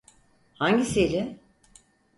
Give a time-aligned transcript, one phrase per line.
[0.53, 1.39] Hangisiyle?